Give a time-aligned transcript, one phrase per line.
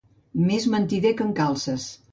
[0.45, 1.91] Més mentider que en Calces.